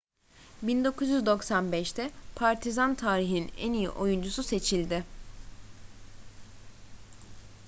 [0.65, 5.03] 1995'te partizan tarihinin en iyi oyuncusu seçildi